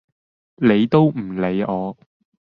[0.55, 1.95] 理都唔理我